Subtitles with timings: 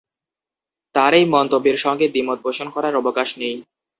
[0.95, 3.55] তাঁর এই মন্তব্যের সঙ্গে দ্বিমত পোষণ করার অবকাশ নেই।